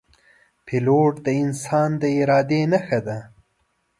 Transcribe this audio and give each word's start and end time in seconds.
پیلوټ 0.65 1.13
د 1.25 1.27
انسان 1.43 1.89
د 2.01 2.03
ارادې 2.19 2.61
نښه 2.71 2.99
ده. 3.07 3.17